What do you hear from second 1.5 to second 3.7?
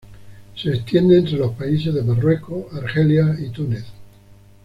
países de Marruecos, Argelia y